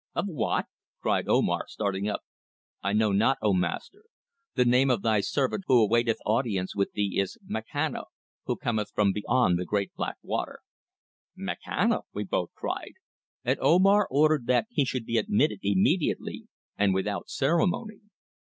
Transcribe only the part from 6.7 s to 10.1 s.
with thee is Makhana, who cometh from beyond the great